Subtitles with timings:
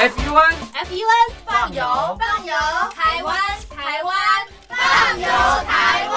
[0.00, 1.82] F U N F U N 放油
[2.20, 2.54] 放油，
[2.94, 3.36] 台湾
[3.68, 4.14] 台湾
[4.68, 5.26] 放油
[5.66, 6.14] 台湾。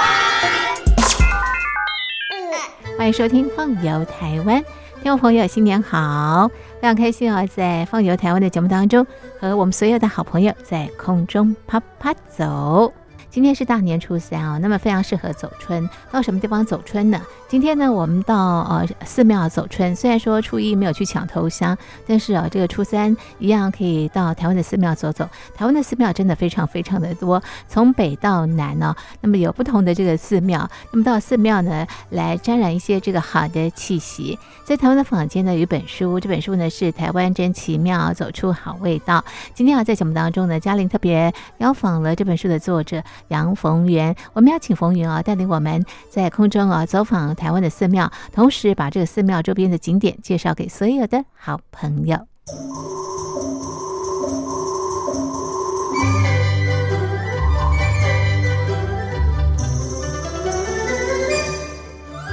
[2.95, 4.61] 欢迎收听《放游台湾》，
[5.01, 6.47] 听众朋友新年好，
[6.79, 9.03] 非常开心哦，在《放游台湾》的节目当中，
[9.39, 12.93] 和我们所有的好朋友在空中啪啪走。
[13.31, 15.89] 今天是大年初三哦，那么非常适合走春。
[16.11, 17.21] 到什么地方走春呢？
[17.47, 19.95] 今天呢，我们到呃寺庙走春。
[19.95, 25.29] 虽然说初一没有去抢头香，但是啊，这个初三一样可以到台湾的寺庙走走。
[25.55, 30.69] 台湾的寺庙真的非常非常的多，从北到南呢，那么有不同的这个寺庙。
[30.91, 34.37] 那么到寺庙呢，来沾染一些这个好的气息。
[34.65, 39.19] 在台湾的坊间呢，有一本书，这本书呢是《台湾真奇妙，走出好味道》。
[39.53, 43.01] 今天啊，在节目当中呢，嘉玲特别邀访了这本书的作者。
[43.29, 52.17] 杨逢源，我们要请逢源啊，带领我们在空中啊走访台湾的寺庙，同时把这个寺庙周边的景点介绍给所有的好朋友。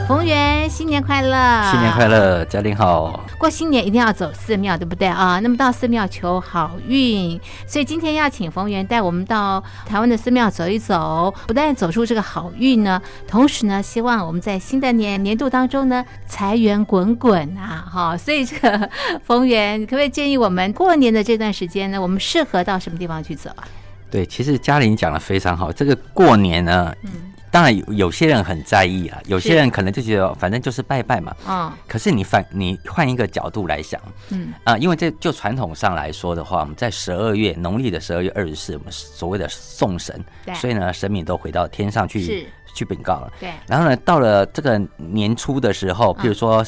[0.08, 1.70] 逢源，新年快乐！
[1.70, 3.28] 新年快乐，嘉玲好。
[3.39, 5.39] 过新年一定要走寺庙，对不对啊？
[5.41, 17.86] 那么到寺庙求好运，所以今天要请冯源带我们到台湾的寺庙走一走，不但走出这个好运呢，同时呢，希望我们在新的年年度当中呢，财源滚滚啊！
[17.89, 18.91] 哈，所以这个
[19.25, 23.62] 冯源，可不可以建议我们过年的这段时间呢，我们适合到什么地方去走啊？
[24.11, 27.11] 对，其实嘉玲讲的非常好，这个过年呢，嗯。
[27.51, 31.35] 当然有有些人很在意啊，有些人可能就觉得反正就是拜拜嘛。
[31.49, 31.73] 嗯。
[31.87, 43.33] 可是你反你换一个角度来想，嗯啊，因为这就传统上来说的话，我们在十二月农历的十二月二十四，我们所谓的送神，所以呢，神明都回到天上去去禀告了。
[43.41, 43.51] 对。
[43.67, 46.65] 然后呢，到了这个年初的时候，比如说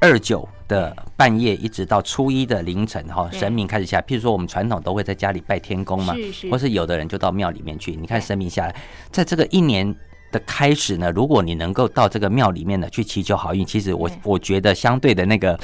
[0.00, 0.48] 二九。
[0.70, 4.00] 的半夜一直到初一的凌晨哈，神明开始下。
[4.02, 6.14] 譬如说，我们传统都会在家里拜天公嘛，
[6.48, 7.96] 或是有的人就到庙里面去。
[7.96, 8.76] 你看神明下来，
[9.10, 9.92] 在这个一年
[10.30, 15.58] 的开始呢，如果你能够到这个庙里面呢去祈求好运，其实我我觉得相对的那个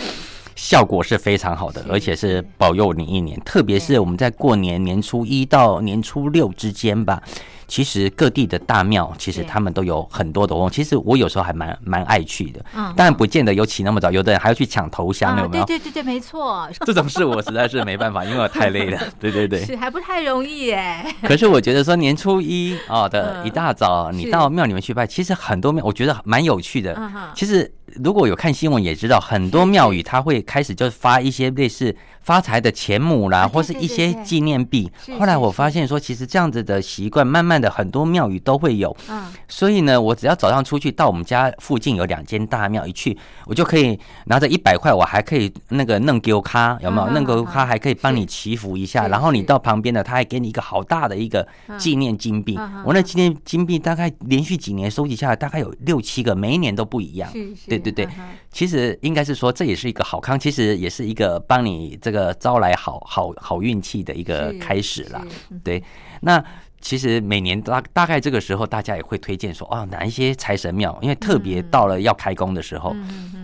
[0.56, 3.40] 效果是非常好的，而且是保佑你一年。
[3.44, 7.22] 特别是我们在过年年初一到年初六之间吧。
[7.68, 10.70] 其实各地的大庙，其实他们都有很多的活动。
[10.70, 15.64] 其实我有时候还蛮蛮爱去的，嗯，当然不见得有起那么早，有的人还要去抢头香，有没有？
[15.64, 16.68] 对对对对，没错。
[16.86, 18.98] 这种事我实在是没办法，因为我太累了。
[19.18, 21.14] 对对对， 是还不太容易哎。
[21.26, 26.96] 可是我觉得说年初一啊的一大早，你到庙里面去拜，其实很多庙我觉得蛮有趣的。
[27.34, 27.70] 其实
[28.02, 31.94] 如果有看新闻也知道，很多庙宇它会开始就发一些类似。
[32.26, 34.90] 发财的钱母啦，或是一些纪念币。
[35.16, 38.94] 后来我发现说，其实这样子的习惯，慢慢的很多庙宇都会有。
[39.08, 47.12] 嗯，所以呢，我只要早上出去到我们家附近有两间大庙，一去我就可以拿着一百块，我还可以那个弄丢卡，有没有？
[47.12, 49.06] 弄丢卡还可以帮你祈福一下。
[49.06, 51.46] 然后你到旁边的，他还给你一个好大的一个
[51.78, 52.58] 纪念金币。
[52.84, 57.30] 我那纪念金币大概连续几年收集下来，大概有六七个，每一年都不一样。
[57.68, 58.08] 对对对，
[58.50, 62.15] 其实应该是说这也是一个好康，其实也是一个帮你这个。
[62.16, 65.20] 个招来好好好运气的一个开始了，
[65.62, 65.82] 对。
[66.20, 66.42] 那
[66.80, 70.96] 其实每年大大概这个时候，大家也会推荐说，哦，哪一些财神庙？
[71.02, 72.94] 因为特别到了要开工的时候，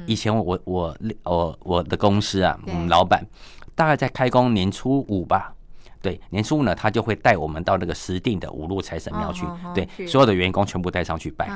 [0.06, 3.27] 以前我我我我的公司啊，嗯，老板
[3.75, 5.53] 大概在开工年初五吧。
[6.02, 11.48] 对，年初五呢，他就会带我们到那个石定的五路财神庙去，对，所有的员工全部带上去拜。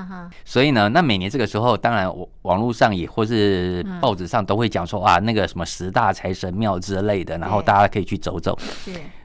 [0.44, 8.56] 所以呢，那每年这个时候，当然网网络上也或是报纸上都会讲说啊，那个什么十大财神庙之类的，然后大家可以去走走。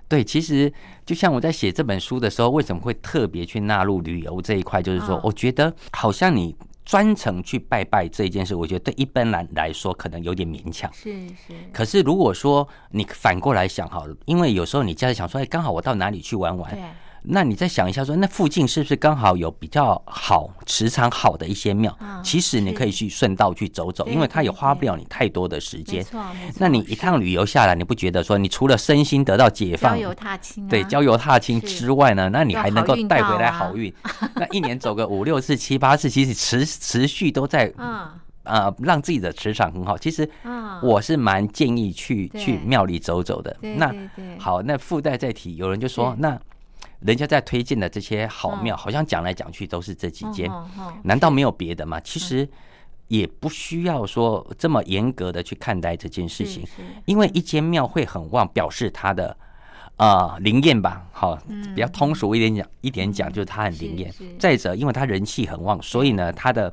[0.09, 0.73] 对，其实
[1.05, 4.81] 就像我在写这本书的时候，为什么会特别去纳入旅游这一块？
[4.81, 6.55] 就是说，我觉得好像你。
[6.91, 10.91] 专程去拜拜这一件事，我觉得对一般人来说可能有点勉强。
[10.91, 11.53] 是是。
[11.71, 16.77] 可是如果说你反过来想好了，因为有时候你家里想说，哎，刚好我到哪里去玩玩。
[17.23, 21.95] 那你再想一下，说那附近是不是刚好有比较好磁场好的一些庙？
[22.23, 26.03] 其实你可以去顺道去走走，因为它也花不了你太多的时间。
[26.57, 33.93] 那你一趟旅游下来，你不觉得说你除了身心得到解放，郊游踏青，对，郊游踏青之外呢，那你还能够带回来好运。
[34.35, 37.71] 那一年走个五六次、七八次，其实持持续都在，
[38.43, 39.95] 呃，让自己的磁场很好。
[39.95, 40.27] 其实，
[40.81, 43.55] 我是蛮建议去去庙里走走的。
[43.61, 43.93] 那
[44.39, 46.35] 好，那附带再提，有人就说那。
[47.01, 50.49] 人家在推荐的这些好庙，好像讲来讲去都是这几间，
[51.03, 51.99] 难道没有别的吗？
[51.99, 52.47] 其实
[53.07, 56.65] 也不需要说这么严格的去看待这件事情，
[57.05, 59.35] 因为一间庙会很旺，表示它的
[59.97, 61.05] 啊灵验吧。
[61.11, 61.35] 好，
[61.75, 64.13] 比较通俗一点讲，一点讲就是它很灵验。
[64.39, 66.71] 再者，因为它人气很旺，所以呢，它的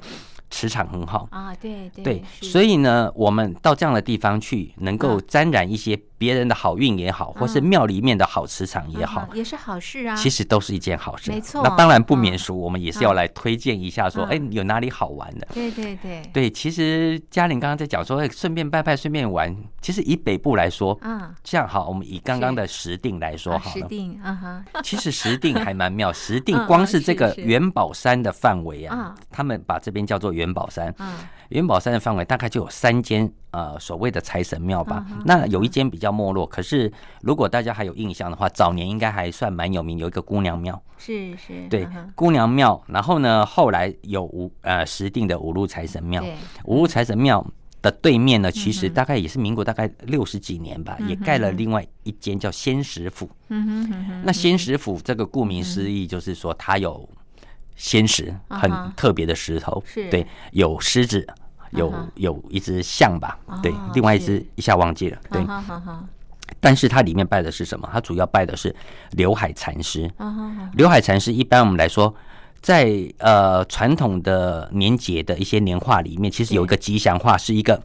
[0.51, 10.17] 磁场很好啊，对对，对所以呢，我们到这样的地方去，能够沾染一些别人的好运也好，或是庙里面的好磁场也好，也是好事啊。
[10.17, 11.63] 其实都是一件好事，没错。
[11.63, 15.47] 那当然不免俗，我们也是要来推荐一下，说，哎，有哪里好玩的？
[15.55, 16.51] 对对对对。
[16.51, 19.55] 其实嘉玲刚刚在讲说，哎，顺便拜拜，顺便玩。
[19.81, 23.81] 其实以北部来说，嗯，这样好，我们以刚刚的石定来说好了。
[23.81, 24.65] 石定，啊哈。
[24.83, 30.95] 其实石定还蛮妙，石定 光是这个元宝山的范围啊，他们把这边叫做元宝山。
[30.99, 31.19] 嗯，
[31.51, 35.05] 元宝山的范围大概就有三间呃所谓的财神庙吧。
[35.25, 36.91] 那有一间比较没落，可是
[37.21, 40.81] 如果大家还有印象的话，早年应该还算蛮有名，有一个姑娘庙。
[40.97, 41.67] 是是。
[41.69, 42.81] 对，姑娘庙。
[42.87, 46.25] 然后呢，后来有五呃石定的五路财神庙。
[46.65, 47.45] 五路财神庙
[47.83, 53.29] 的对面呢，其实大概也是民国大概六十几年吧，也盖了另外一间叫仙石府。
[53.49, 54.23] 嗯哼。
[54.25, 57.09] 那仙石府这个顾名思义，就是说它有。
[57.79, 61.25] 仙石很特别的石头，对，有狮子，
[61.71, 65.41] 有有一只象吧，对，另外一只一下忘记了，对。
[66.59, 67.89] 但是它里面拜的是什么？
[67.93, 68.75] 它主要拜的是
[69.13, 70.11] 刘海禅师。
[70.75, 72.13] 刘海禅师一般我们来说，
[72.61, 77.81] 在呃传统的年节的一些年画里面，其实有一个吉祥画，是一个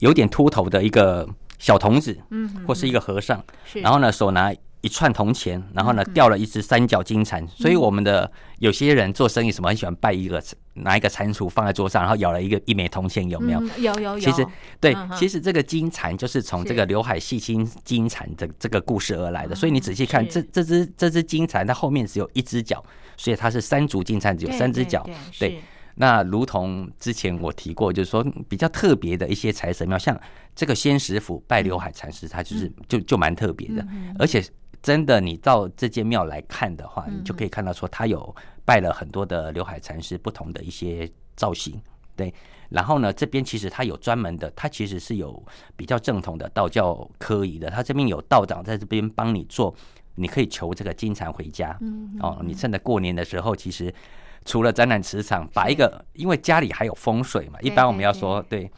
[0.00, 1.28] 有点秃头的一个
[1.60, 3.40] 小童子，嗯，或是一个和尚，
[3.74, 4.52] 然后呢手拿。
[4.80, 10.40] 一串铜钱，然后呢，掉了一只三角金蟾，所以我们的有些人做生意什么很喜欢拜一个
[10.74, 13.60] 拿一个蟾蜍放在桌上，然后咬了一个一枚铜钱，有没有？
[13.78, 14.20] 有有有。
[14.20, 14.46] 其实
[14.80, 19.54] 对，其实这个金蟾就是从这个刘海戏心金蟾的这个故事而来的。
[19.54, 22.84] 所以你仔细看，这这只这只金蟾，它后面只有一只脚，
[23.16, 25.04] 所以它是三足金蟾，只有三只脚。
[25.40, 25.60] 对。
[25.96, 30.16] 那如同之前我提过，就是说比较特别的一些财神庙，像
[30.54, 33.84] 这个仙石府拜刘海禅师，他就是就就蛮特别的，
[34.16, 34.40] 而且。
[34.82, 38.34] 真的，你到这间庙来看的话，你就可以看到说，他有
[38.64, 41.80] 拜了很多的刘海禅师，不同的一些造型，
[42.16, 42.32] 对。
[42.70, 45.42] 然后呢，这边其实他有专门的，他其实是有
[45.74, 49.74] 比较正统的道教科仪的，他这边有道长在这边帮你做，
[50.16, 51.76] 你可以求这个金蝉回家。
[51.80, 52.16] 嗯。
[52.20, 53.92] 哦，你趁着过年的时候，其实
[54.44, 58.70] 除了展览磁场，把一个，因为家里还有风水嘛，一般我们要说对，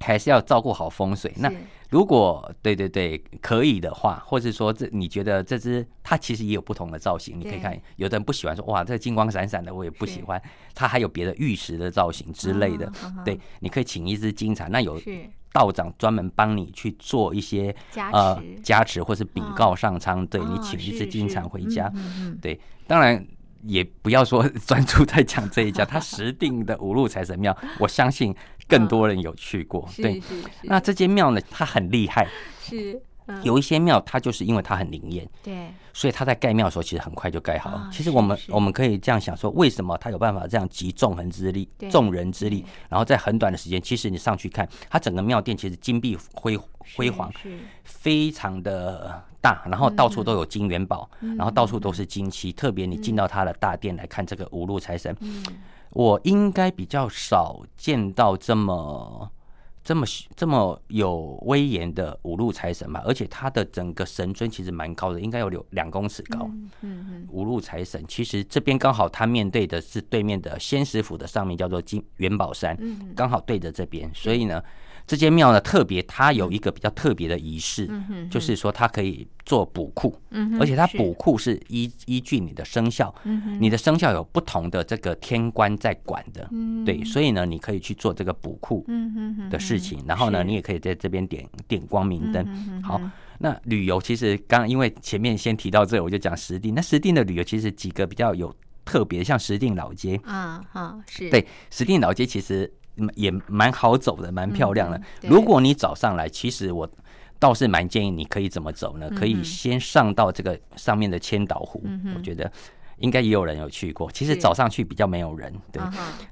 [0.00, 1.32] 还是要照顾好风水。
[1.36, 1.50] 那
[1.88, 10.40] 如果对对对可以的话，或者说这你觉得这只它其实也有不同的造型，你可以看，有的人不喜欢说哇这金光闪闪的，我也不喜欢，
[10.74, 12.90] 它还有别的玉石的造型之类的，
[13.24, 15.00] 对，你可以请一只金蝉，那有
[15.52, 17.74] 道长专门帮你去做一些
[18.12, 19.02] 呃加持。
[19.02, 21.92] 或是禀告上苍，对你请一只金蝉回家，
[22.42, 23.26] 对，当然。
[23.62, 28.32] 也不要说专注在讲这一家，他实定的五路财神庙，我相信
[28.68, 29.88] 更多人有去过。
[29.96, 30.22] 对，
[30.62, 32.26] 那这间庙呢，它很厉害。
[32.60, 33.00] 是，
[33.42, 37.88] 有一些庙，它就是因为它很灵验，对，所以他在盖庙的时候，其实很快就盖好了。
[37.92, 46.56] 其实我们我们可以这样想说，为什么他有办法这样集众人之力、众人之力，然后在很短的时间，其实你上去看，它整个庙殿其实金碧辉
[46.96, 47.32] 辉煌，
[47.84, 49.22] 非常的。
[49.38, 52.50] 大，然后到处都有金元宝，然后到处都是金漆。
[52.50, 55.16] 特别你进到他的大殿来看这个五路财神，
[55.96, 59.32] 我应该比较少见到这么
[59.82, 60.04] 这么
[60.36, 63.02] 这么有威严的五路财神吧。
[63.06, 66.50] 而且他的整个神尊其实蛮高的，应该有两两公尺高。
[66.50, 72.76] 嗯嗯，五路财神其实这边刚好他面对的是对面的仙石府的上面叫做金元宝山，
[73.14, 74.62] 刚好对着这边，所以呢。
[75.06, 77.88] 这间庙呢，特别它有一个比较特别的仪式，
[78.28, 80.20] 就是说它可以做补库，
[80.58, 83.14] 而且它补库是依依据你的生肖，
[83.60, 86.50] 你的生肖有不同的这个天官在管的，
[86.84, 88.84] 对，所以呢，你可以去做这个补库
[89.48, 92.82] 的事情，然后呢，你也可以在这边点点光明灯。
[92.82, 93.00] 好，
[93.38, 96.72] 那旅游其实刚因为前面先提到这，我就讲实地。
[96.72, 98.52] 那实地的旅游其实几个比较有
[98.84, 102.72] 特别，像石定老街啊，好是对石定老街其实。
[103.14, 105.00] 也蛮好走的，蛮漂亮的。
[105.22, 106.88] 如果你早上来，其实我
[107.38, 109.10] 倒是蛮建议你可以怎么走呢？
[109.10, 111.82] 可以先上到这个上面的千岛湖，
[112.16, 112.50] 我觉得
[112.98, 114.10] 应该也有人有去过。
[114.10, 115.82] 其实早上去比较没有人，对，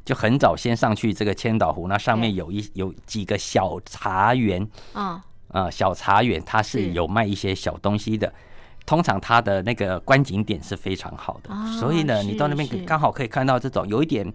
[0.04, 6.92] 就很早先上去这个千岛湖，那上面有一有几个小茶园，啊啊，小茶园它是。
[6.92, 8.32] 有卖一些小东西的。
[8.86, 14.30] 通常它的那个观景点是非常好的，所以呢，你到那边刚好可以看到这种有一点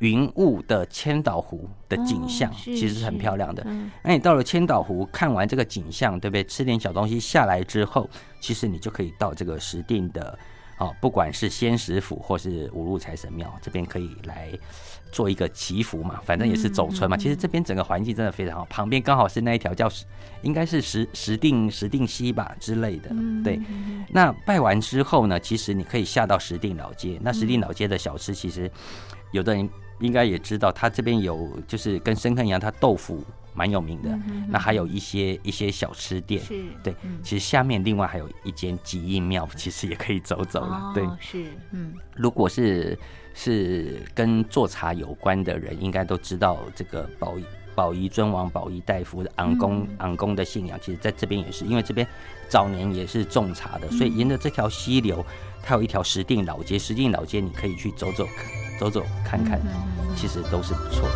[0.00, 3.66] 云雾的千岛湖的景象，其实是很漂亮的。
[4.02, 6.44] 那你到了千岛湖看完这个景象，对不对？
[6.44, 8.08] 吃点小东西下来之后，
[8.40, 10.38] 其实你就可以到这个石定的，
[10.78, 14.52] 哦，不管是仙石府或是五路财神庙这边可以来。
[15.12, 17.16] 做一个祈福嘛，反正也是走村嘛。
[17.16, 19.88] 其实这边整个环境真的非常好，旁边刚好是那一条叫
[20.42, 23.10] 应该是石石定石定溪吧之类的。
[23.44, 23.60] 对，
[24.16, 27.18] 那拜完之后呢，其实你可以下到石定老街。
[27.20, 28.70] 那石定老街的小吃，其实
[29.32, 29.68] 有的人
[29.98, 34.16] 应该也知道，它这边有就是跟深坑一样，它豆腐蛮有名的。
[34.48, 36.94] 那还有一些一些小吃店，是，对。
[37.24, 40.92] 其实下面另外还有一间吉印庙， 其实也可以走走了。
[40.94, 41.92] 对，是，嗯。
[42.14, 42.96] 如果是
[43.34, 47.34] 是跟做茶有关的人，应该都知道这个宝
[47.74, 50.78] 宝仪尊王、宝仪大夫的昂公昂公的信仰。
[50.82, 52.06] 其实在这边也是，因为这边
[52.48, 55.24] 早年也是种茶的，所以沿着这条溪流，
[55.62, 56.78] 它有一条石定老街。
[56.78, 58.26] 石定老街你可以去走走。
[58.76, 59.60] 走走看看，
[60.16, 61.14] 其实都是不错的。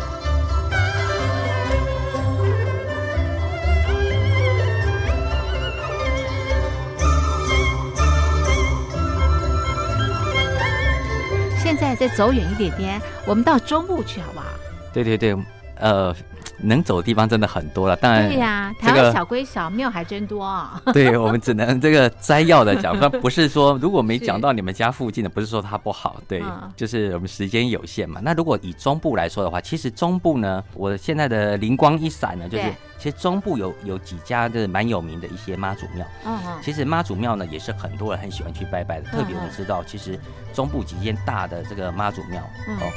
[11.61, 14.45] 现在再走远一点点，我们到中部去好不好？
[14.93, 15.35] 对对对，
[15.75, 16.15] 呃。
[16.61, 20.81] 能走的地方真的很多了，当然对呀，台湾小归小，庙还真多啊。
[20.93, 26.43] 对我们只能这个摘要的讲，那 不是说如果没讲到你们家附近的，不是说它不好，对，
[26.75, 28.19] 就是我们时间有限嘛。
[28.23, 32.63] 那如果以中部来说的话，其实中部呢，我现在的灵光一闪呢，就是
[32.97, 36.05] 其实中部有有几家就是蛮有名的一些妈祖庙。
[36.25, 36.57] 嗯嗯。
[36.61, 40.19] 其实妈祖庙呢，也是很多人很喜欢去拜拜的，特别我们知道，其实
[40.53, 42.91] 中部几间大的这个妈祖庙哦，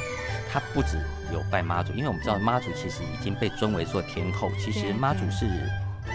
[0.53, 0.99] 它不止。
[1.33, 5.47] 有拜妈祖，因为我们知道妈祖其实已经被尊为做天后，其实妈祖是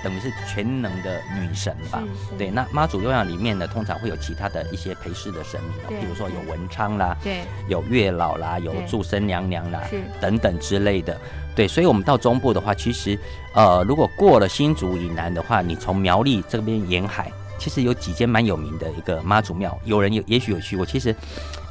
[0.04, 2.00] 等于是全能的女神吧？
[2.38, 9.83] 对，那妈祖庙里面呢，通常会有其他的一些陪侍的神明，比如说有文昌啦，对，有月老啦，有祝生娘娘啦，
[10.21, 11.18] 等等之类的。
[11.57, 13.18] 对，所以我们到中部的话，其实
[13.54, 20.87] 呃，如果过了新竹以南的话，你从苗栗这边沿海，其实有几间蛮有名的一个妈祖庙，有人有也许有去过。
[20.87, 21.12] 其实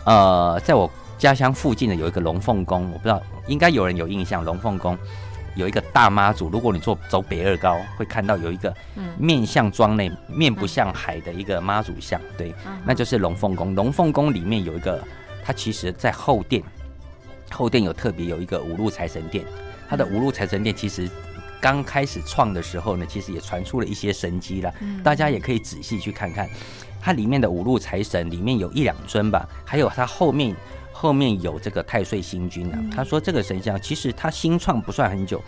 [0.03, 3.21] 呃，在我家乡附近的有一个龙凤宫，我不知道。
[3.47, 4.97] 应该有人有印象，龙凤宫
[5.55, 6.49] 有一个大妈祖。
[6.49, 8.73] 如果你坐走北二高，会看到有一个
[9.17, 12.53] 面向庄内、面不向海的一个妈祖像，对，
[12.85, 13.73] 那就是龙凤宫。
[13.73, 15.01] 龙凤宫里面有一个，
[15.43, 16.61] 它其实在后殿，
[17.49, 19.43] 后殿有特别有一个五路财神殿。
[19.89, 21.09] 它的五路财神殿其实
[21.59, 24.71] 刚开始创的时候呢，其实也传出了一些神机了。
[25.03, 26.47] 大家也可以仔细去看看，
[27.01, 30.55] 它里面的五路财神里面有一两尊吧，还有它后面。
[30.99, 35.39] 后面有这个太岁星君啊，他说这个神像其实他新创不算很久，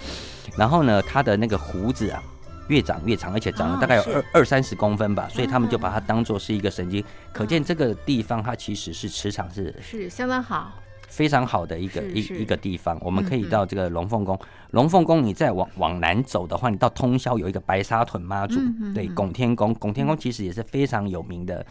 [0.55, 2.21] 然后呢，他的那个胡子啊
[2.67, 7.03] 越长越长，而且长了大概有二二三十公分吧，所以他们就把它当做是一个神经，
[7.33, 10.71] 可见这个地方它其实是磁场是是相当好。
[11.07, 14.39] 非常好的一个一一个地方，我们可以到这个龙凤宫。
[14.71, 18.59] 龙凤宫，你再往往南走的话，你到通宵有一个白沙屯妈祖，
[18.93, 19.73] 对，拱天宫。
[19.75, 21.65] 拱天宫其实也是非常有名的，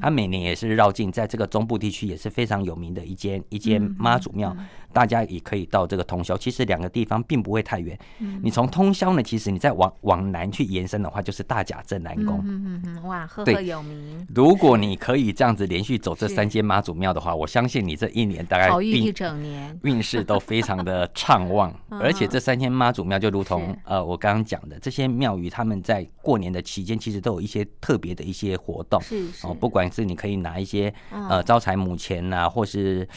[0.00, 4.56] 它每年也是绕境，在这个中部地区也是非常有名的一间一间妈祖庙。
[4.92, 7.98] 大家也可以到这个通宵，其实两个地方并不会太远。
[8.40, 12.40] 你从通宵呢，其实你再往往南去延伸的话，就是大甲镇南宫。
[12.44, 14.24] 嗯嗯嗯，哇，赫赫有名。
[14.32, 21.74] 如果你可以这样子连续走这三间妈祖庙的话，我相信你这一年大概好运一整年运势都非常的畅旺。
[21.90, 29.00] 而且这三间妈祖庙就如同呃我刚刚讲的，这些庙宇他们在过年的期间，其实都有一些特别的一些活动。
[29.00, 29.46] 是是。
[29.46, 33.08] 哦，不管是你可以拿一些呃招财母钱呐，或是。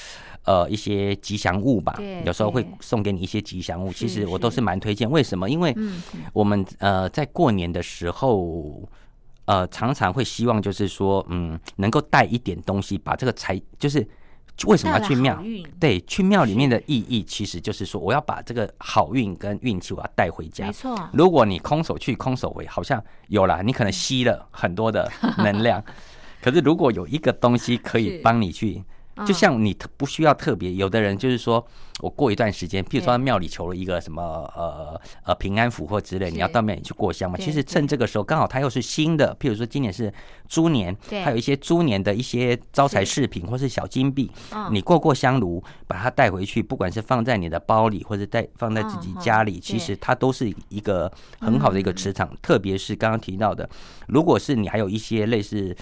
[0.48, 3.92] 呃，一些吉祥物吧，有时候会送给你一些吉祥物。
[3.92, 5.12] 其实我都是蛮推荐。
[5.12, 5.50] 为什么？
[5.50, 5.76] 因为
[6.32, 8.82] 我们呃在过年的时候，
[9.44, 14.08] 呃常常会希望就是说，嗯，能够带一点东西，把这个财就是
[14.66, 15.42] 为什么要去庙？
[15.80, 20.66] 对，去庙里面的意义其实就是说，我要把这个好运跟运气我要带回家。
[20.66, 21.10] 没错。
[21.14, 25.84] 如果你空手去空手回，好像有了，你可能吸了很多的能量。
[26.42, 28.84] 可是如果有一个东西可以帮你去。
[29.26, 31.66] 就像你特不需要特别，有的人就是说。
[32.00, 34.22] 我过一段时间，譬如说在庙里求了一个什么
[34.56, 37.38] 呃呃平安符或之类，你要到庙里去过香嘛。
[37.40, 40.14] 其实趁这个时候，刚好它又是新的，譬如说今年是
[40.48, 44.32] 猪年，还有一些猪年的一些招财饰品或是小金币，
[44.72, 52.30] 你过过香炉，把它带回去，不管是放在你的包里或者带放在自己家里，其实它都是一个很好的一个磁场。
[52.44, 53.68] 特别是刚刚提到的，
[54.08, 55.76] 如果是你还有一些类似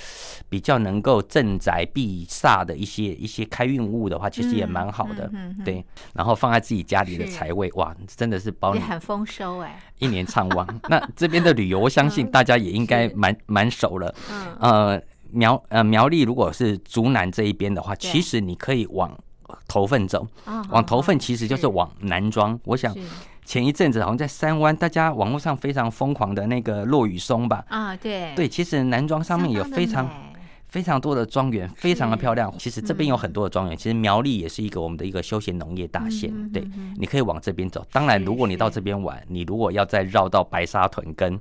[0.48, 5.30] 比较能够镇宅避煞的一些一些开运物的话，其实也蛮好的，
[5.66, 5.84] 对。
[6.14, 10.68] 然后放在自己家里的财位，哇，真的是包你很丰收哎，一年畅旺。
[10.90, 14.14] 那这边的旅游，我相信大家也应该蛮蛮熟了。
[14.32, 19.12] 嗯，呃，苗呃苗栗如果是竹南这一边的话，其实你可以往
[19.68, 20.28] 头份走，
[20.70, 22.60] 往头份其实就是往南庄。
[22.66, 22.96] 我想
[23.46, 27.64] 前一阵子好像在三湾，大家网络上非常疯狂的那个落雨松吧？
[27.70, 30.10] 啊，对，对，其实南庄上面有非常。
[30.76, 32.54] 非常多的庄园，非常的漂亮。
[32.60, 36.30] 其实这边有很多的庄园，其实苗栗也是一个我们的一个休闲农业大县。
[36.52, 36.68] 对，
[36.98, 37.82] 你可以往这边走。
[37.94, 41.40] 当然，如果你到这边玩，你如果要再绕到白沙屯跟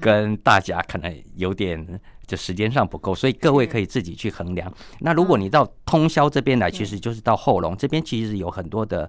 [0.00, 4.72] 跟大甲，可能有点就时间上不够，所以各位可以自己去衡量。
[4.98, 9.08] 那如果你到通宵这边来，其实就是到后龙这边，其实有很多的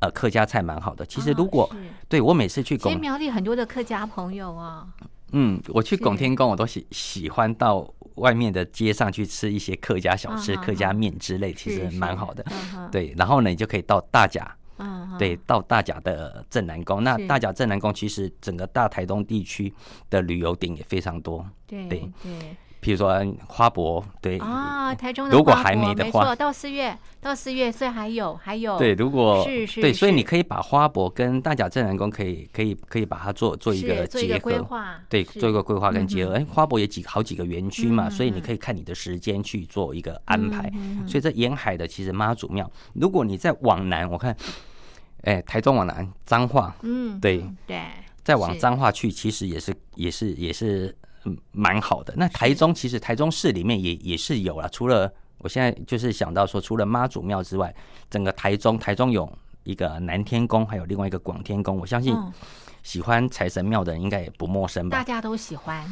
[0.00, 1.06] 呃客家菜蛮好的。
[1.06, 1.74] 其实如果
[2.10, 4.86] 对我每次去广苗栗很多的客家朋友啊，
[5.32, 7.86] 嗯，我去拱天宫，我都喜喜欢到
[8.18, 12.44] 外面的街上去吃一些客家小吃、客家面之类，其实蛮好的。
[12.92, 14.54] 对，然后呢，你就可以到大甲。
[14.80, 19.74] 嗯，对，到大甲的镇南宫，那大甲镇南宫其实整个大台东地区
[20.08, 21.44] 的旅游点也非常多。
[21.66, 22.08] 对对，
[22.82, 23.12] 譬如说
[23.46, 28.78] 花博，对啊，台中如果还没的话，到四月到四月，所以还有还有。
[28.78, 34.50] 对，如果是是，对，所以你可以把花博跟大甲镇南宫可以可以可以把它做做一个结合，
[35.08, 36.34] 对，做一个规划跟结合。
[36.34, 40.70] 哎，花博也几好几个园区嘛，所以你可以看你的时间去做一个安排。
[41.06, 44.36] 所以这沿海的其实妈祖庙，如果你再往南，我看。
[45.22, 47.82] 哎，台中往南彰化，嗯，对对，
[48.22, 50.94] 再往彰化去，其实也是也是也是
[51.52, 52.14] 蛮好的。
[52.16, 57.74] 那台中其实台中市里面也也是有了，除了我现在就是想到说，除了妈祖庙之外，
[58.10, 59.30] 整个台中台中有
[59.64, 61.76] 一个南天宫，还有另外一个广天宫。
[61.76, 62.16] 我相信
[62.82, 64.98] 喜欢财神庙的人应该也不陌生吧？
[64.98, 65.84] 大家都喜欢。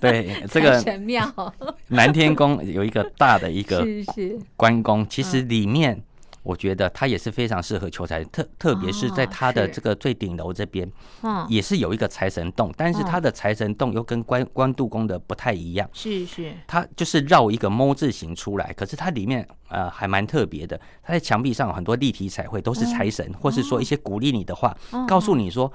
[0.00, 1.54] 对 这个神庙，
[1.88, 6.02] 南天宫有一个大的一个 是是关公，其实里面。
[6.48, 10.90] 我觉得它也是非常适合求财，特特别是在它的这个最顶楼这边，
[11.22, 24.74] 嗯，也是有一个财神洞，但是它的财神洞又跟关关渡宫的不太一样，是是，它就是绕一个猫字形出来，可是它里面呃还蛮特别的，它在墙壁上有很多立体彩绘，都是财神，或是说一些鼓励你的话，
[25.06, 25.70] 告诉你说。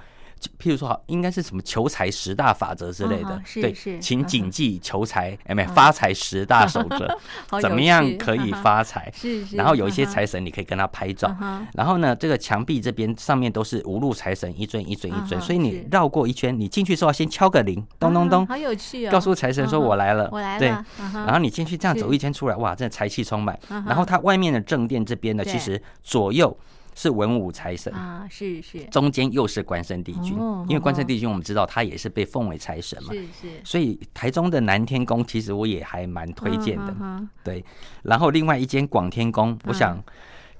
[0.59, 7.17] 譬如说，好，应该是什么求财十大法则之类的，对，请谨记求财，哎，没发财十大守则，
[7.62, 9.12] 怎么样可以发财？
[9.15, 9.55] 是是。
[9.55, 11.35] 然后有一些财神，你可以跟他拍照。
[11.73, 19.12] 然后呢，这个墙壁这边上面都是五路财神，一尊一尊一尊，所以你绕过一圈，你进去之后先敲个铃，咚咚咚，好有趣哦！
[19.12, 20.59] 告诉财神说我来了，我来了。
[20.59, 20.69] 对，
[21.13, 23.57] 然后你进去这样走一圈出来，哇，真的财气充满。
[23.69, 26.55] 然后它外面的正殿这边呢，其实左右。
[26.95, 30.33] 是文武财神啊，是是，中间又是关圣帝君，
[30.67, 36.95] 因为关圣帝君我们知道他也是被奉为财神嘛，是是，所以台中的南天宫其实我也还蛮推荐的，
[37.43, 37.63] 对。
[38.03, 40.01] 然后另外一间广天宫，我想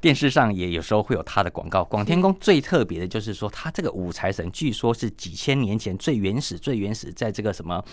[0.02, 1.84] 电视上也有时候会有他的广告。
[1.84, 7.84] 广天宫最特别的就是说，他这个五财神据说是几千年前最原始、最原始，在这个什么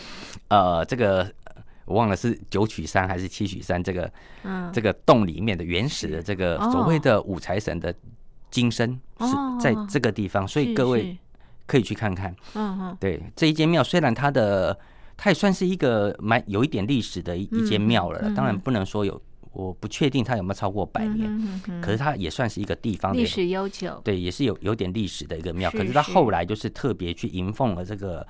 [0.48, 1.30] 呃这个
[1.84, 4.12] 我忘了是九曲山还是七曲山这个
[4.44, 4.72] 嗯。
[4.72, 7.94] 这个洞里面的原始的这个所谓的五财神的。
[8.50, 9.26] 金身是
[9.60, 11.16] 在这个地方，所以各位
[11.66, 12.34] 可以去看看。
[12.54, 14.78] 嗯嗯，对，这一间庙虽然它的
[15.16, 19.20] 它也算是一个蛮有一点历史的一一间庙了，当然不能说有，
[19.52, 21.60] 我不确定它有没有超过百年。
[21.80, 25.70] 可是它也算是一个地方历史悠久，对，也是有有点历史的一个庙。
[25.70, 28.26] 可是它后来就是特别去迎奉了这个。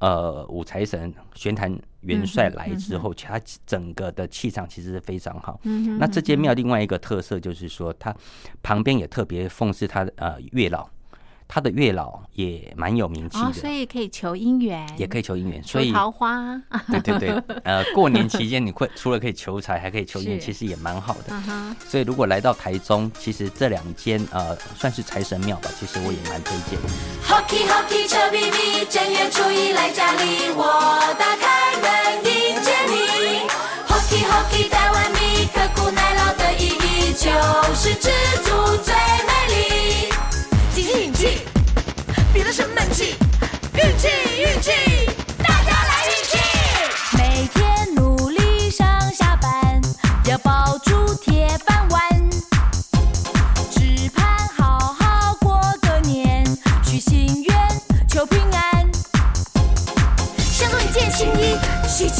[0.00, 5.60] 呃，五财神玄坛元帅来之后，其他整个的气场其实是非常好。
[5.98, 8.14] 那这间庙另外一个特色就是说，它
[8.62, 10.88] 旁边也特别奉祀他的呃月老。
[11.52, 16.56] 他的月老也蛮有名气的，所以可以求姻缘，也可以求姻缘，所以桃花。
[16.86, 21.34] 对对对，呃，过年期间你会除了可以求财，还可以求姻缘，其实也蛮好的。
[21.88, 26.78] 所以如果来到台中，其实这两间呃算是财神庙吧，其实我也蛮推荐。
[27.26, 28.16] Hockey Hockey 车
[28.88, 30.62] 正月初一来家里，我
[31.18, 31.90] 打开门
[32.24, 33.48] 迎接你。
[33.88, 37.28] Hockey Hockey 台湾米，刻苦耐劳的意义就
[37.74, 38.08] 是知
[38.44, 38.49] 足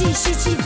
[0.01, 0.60] 吸气吸气，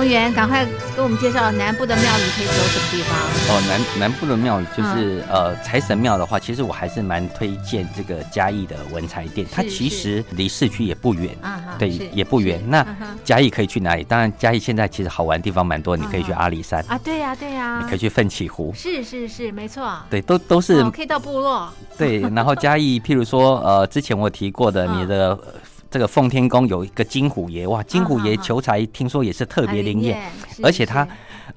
[0.00, 0.64] 这个服务员赶快
[0.96, 3.18] 给我们介绍南部的庙宇可以走什么地方？
[3.48, 11.36] 哦，南南部的庙宇就是、呃财神庙的话，其实我还是蛮推荐这个嘉义的文财殿，它其实离市区也不远。
[11.42, 12.60] 啊，对，也不远。
[12.68, 12.86] 那
[13.24, 14.02] 嘉义可以去哪里？
[14.04, 22.20] 当然，嘉义现在其实好玩的地方蛮多，你可以去嗯阿里山，啊，对呀对呀，你可以去奋起湖，是是是，没错，对，都都是哦可以到部落，对。
[22.34, 25.54] 然后嘉义，譬如说，呃，之前我提过的，嗯你的呃
[25.90, 30.16] 这个奉天宫有一个金虎爷，哇，金虎爷求财听说也是特别灵验。，
[30.62, 31.10] 而且它是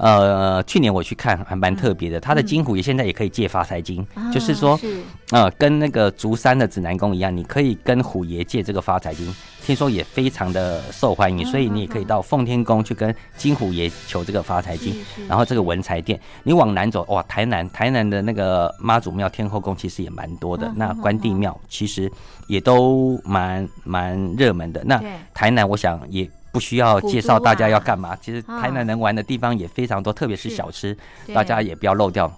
[0.04, 9.34] 呃，去年我去看还蛮特别的，它的嗯金虎爷现在也可以借发财金，啊就是说，是呃，跟那个竹山的指南宫一样，你可以跟虎爷借这个发财金，
[9.66, 14.94] 听说也非常的受欢迎，嗯所以你也可以到奉天宫去跟金虎爷求这个发财金。
[15.26, 22.12] 然后这个文财殿，你往南走，哇，台南台南的那个妈祖庙、天后宫其实也蛮多的，嗯那关帝庙其实
[22.48, 24.84] 也都蛮蛮热门的。
[24.84, 25.02] 那
[25.34, 26.30] 台南，我想也。
[26.54, 30.96] 不需要介绍大家要干嘛，其实啊台南能玩的地方也非常多，特别是是小吃，
[31.34, 32.32] 大家也不要漏掉。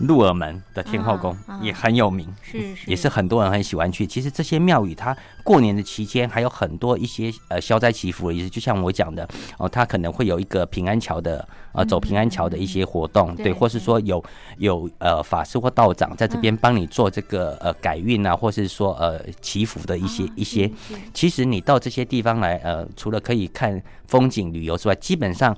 [0.00, 4.06] 鹿耳门的天后宫也很有名，是是也是很多人很喜欢去。
[4.06, 14.22] 其实这些庙宇，它过年的期间还有很多一些呃消灾祈福的意思，就像我讲的哦，它可能会有一个平安桥的呃走平安桥的一些活动，对，或是说有
[14.58, 20.70] 有呃法师或道长在这边帮你做这个呃改运啊，或是说呃祈福的一些一些。
[21.12, 25.56] 其实你到这些地方来，呃，除了可以看风景旅游之外，基本上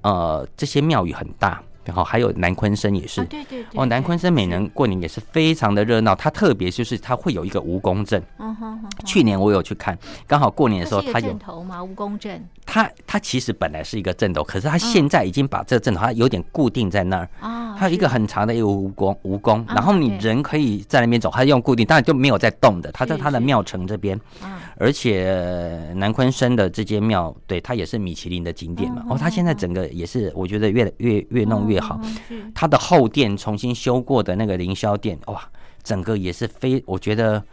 [0.00, 1.62] 呃这些庙宇很大。
[1.84, 8.22] 然后还有南昆生也是，啊对对对哦，南对昆生每年过年也是非常的热闹，它特别就是它会有一个蜈蚣阵。
[8.38, 32.52] 嗯哼哼，去年我有去看，刚好过年的时候它是一个它有阵头嘛，蜈蚣阵它它其实本来是一个阵头，可是它现在已经把这个阵头它有点固定在那儿，啊，它有一个很长的一个蜈蚣蜈蚣，啊然后你人可以在那边走，它用固定，当然就没有在动的，它在是是它的庙城这边，啊而且呃南昆生的这间庙，对它也是米其林的景点嘛，嗯哦，它现在整个也是我觉得越越越弄越好，嗯嗯嗯是。
[32.54, 35.46] 它的后殿重新修过的那个凌霄殿，哇，
[35.82, 37.44] 整个也是非，我觉得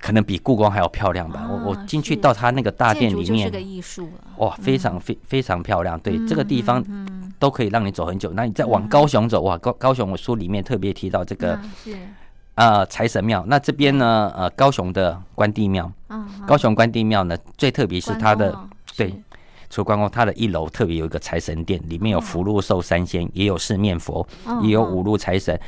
[0.00, 1.46] 可能比故宫还要漂亮吧。
[1.48, 5.98] 我我啊进去到它那个大殿里面，艺术了，哇，非常非非常漂亮。
[6.00, 8.32] 对，这个地嗯方嗯都可以让你走很久。
[8.34, 11.98] 那你再往高雄走，哇，高高雄我书里面特别提到这个嗯是
[12.54, 13.44] 呃财神庙。
[13.46, 18.58] 那这边呢，呃，高雄的关帝庙，嗯高雄关帝庙呢，最特别是它的。
[18.96, 19.14] 对是
[19.70, 24.26] 除关公，它的一楼特别有一个财神殿，里面有福禄寿三仙，也有四面佛，
[24.62, 25.60] 也有五路财神。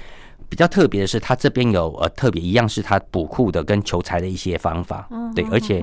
[0.51, 5.83] 比较特别的是，它这边有呃特别一样是它补库的跟求财的一些方法，对，而且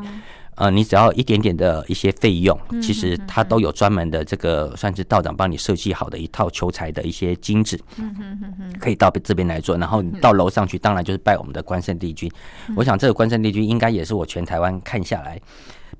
[0.56, 7.80] 呃你只要一点点的一些费用，其实它都有专门的这个算是道长帮你设计好的一套求财的一些金纸，
[8.78, 9.78] 可以到这边来做。
[9.78, 12.30] 然后你到楼上去，当然就是拜我们的关圣帝君。
[12.76, 15.40] 我想这个关圣帝君应该也是我全台湾看下来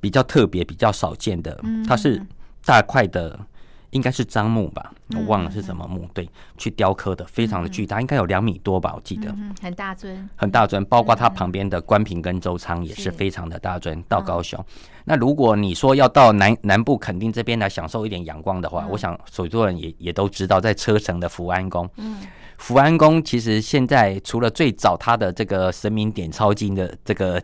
[0.02, 2.22] 比较特别、比较少见的，它是
[2.66, 3.40] 大块的。
[3.98, 9.30] 应该是樟木吧，我忘了是什么木，对，去雕刻的，非常的巨大，应该有两米多吧，我记得。
[9.32, 14.02] 嗯很大尊，很大尊，包括它旁边的关平跟周仓也是是非常的大尊。
[14.08, 14.64] 到高雄，
[15.04, 22.20] 那如果你说要到南南部垦丁这边来享受一点阳光的话，我想许多人也也都知道，在车城的福安宫，嗯
[22.58, 27.42] 福安宫其实现在除了最早它的这个神明点钞经的这个。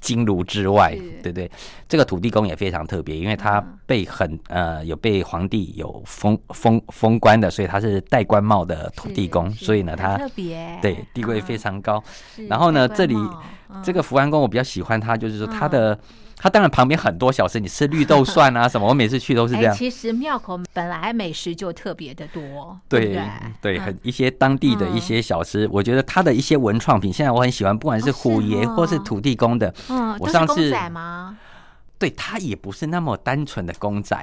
[0.00, 0.90] 金炉之外，
[1.22, 1.50] 对不对？
[1.88, 3.78] 这个土地公也非常特别，因为它嗯。
[3.84, 12.02] 被很呃有被皇帝有封封封官的，所以他是戴官帽的土地公，所以呢，他特别，对地位非嗯常高。
[12.34, 13.14] 是然后呢，这里
[13.82, 15.98] 这个福安宫我比较喜欢它，就是说它的，
[16.36, 19.74] 它当然旁边很多小吃，你吃绿豆蒜啊什么，我每次去都是这哎，样。
[19.74, 23.20] 其实庙口本来美食就特别的多，对不
[23.60, 31.38] 对很一些当地的一些小吃，我觉得它的一些文创品，现在我很喜欢，不管是虎爷哦或是土地公的，嗯，我上次仔吗？
[31.98, 34.20] 对它也不是那么单纯的公仔，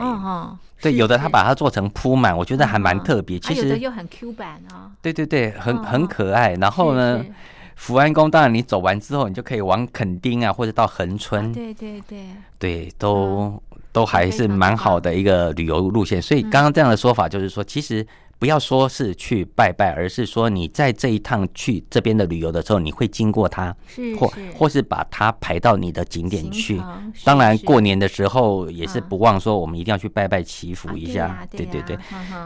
[0.81, 3.38] 对，有的它把它做成铺满，我觉得还蛮嗯特别。
[3.38, 6.55] 啊其实，有的又很 Q 版啊，对对对，很嗯很嗯可爱。
[6.55, 7.33] 然后呢是，是
[7.79, 12.25] 福安宫当然你走完之后，你就可以往垦丁啊，或者到恒啊，对对对，
[12.59, 13.59] 对，都、
[13.93, 16.21] 都还是蛮好的一个旅游路线。
[16.21, 16.49] 所以嗯。
[16.49, 18.05] 刚刚这样的说法，就是说，其实
[18.39, 26.82] 不要说是去拜拜，而是说你在这一趟去这边的旅游的时候，你会经过它，是或或是把它排到你的景点去。
[27.25, 31.71] 当然，过年的时候也是嗯不忘说，我们一定要去拜拜祈福啊一下对呀。
[31.71, 31.97] 对对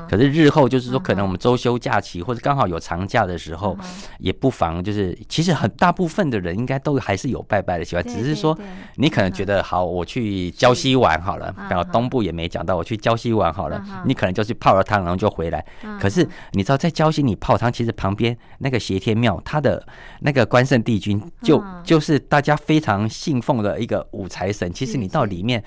[0.09, 3.77] 可是日后就是说，可能我们周休假期或者刚好有长假的时候
[4.17, 8.57] 也不妨就是，其实很大部分的人应该都还是有拜拜的习惯，只是说
[8.95, 15.63] 你可能觉得好，我去礁溪玩好了，嗯然后东部也没讲到，我去礁溪玩好了你可能就去泡了汤，然后就回来。
[15.83, 15.99] 嗯。
[15.99, 19.85] 可是你知道，在礁溪你泡汤，其实旁边那个协天庙，它的
[20.21, 21.81] 那个关圣帝君就嗯。
[21.83, 24.71] 就是大家非常信奉的一个五财神。
[24.71, 25.63] 其实你到里面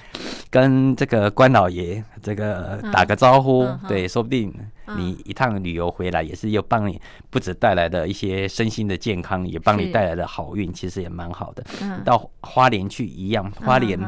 [0.50, 4.52] 跟这个关老爷这个打个招呼嗯，对，说不定
[4.96, 11.64] 你一趟旅游回来，也是又帮你不止带来的一些身心的健康，也帮你带来的好运，其实也蛮好的。
[11.82, 12.02] 嗯。
[12.04, 13.98] 到花莲去一样，花莲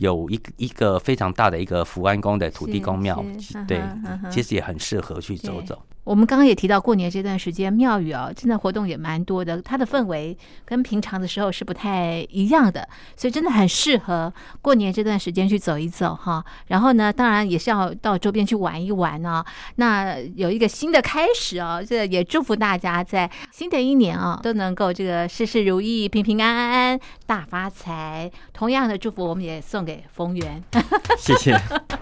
[0.00, 3.22] 有一个一个非常大的一个福安宫的土地公庙，
[3.68, 3.82] 对
[4.30, 5.78] 其实也很适合去走走。
[6.10, 16.44] 我们刚刚也提到过年这段时间庙宇哦，真的活动也蛮多的，它的氛围跟平常的时候是不太一样的，所以真的很适合过年这段时间去走一走哈。
[16.66, 19.44] 然后呢，当然也是要到周边去玩一玩哦。
[19.76, 28.28] 那有一个新的开始哦，这也祝福大家在新的一年啊、都能够这个事事如意、平平安安、大发财。
[28.52, 30.60] 同样的祝福，我们也送给丰源。
[31.16, 31.56] 谢谢，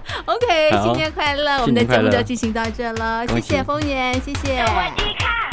[0.26, 1.60] OK，新年快乐！
[1.60, 4.60] 我们的节目就进行到这了，谢谢丰年，谢谢。
[4.60, 5.47] 我一看。